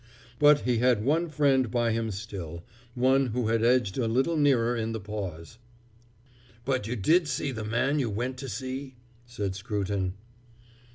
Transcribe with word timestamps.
But 0.39 0.61
he 0.61 0.79
had 0.79 1.05
one 1.05 1.29
friend 1.29 1.69
by 1.69 1.91
him 1.91 2.09
still, 2.09 2.63
one 2.95 3.27
who 3.27 3.49
had 3.49 3.63
edged 3.63 3.99
a 3.99 4.07
little 4.07 4.35
nearer 4.35 4.75
in 4.75 4.93
the 4.93 4.99
pause. 4.99 5.59
"But 6.65 6.87
you 6.87 6.95
did 6.95 7.27
see 7.27 7.51
the 7.51 7.63
man 7.63 7.99
you 7.99 8.09
went 8.09 8.37
to 8.37 8.49
see?" 8.49 8.95
said 9.27 9.53
Scruton. 9.53 10.15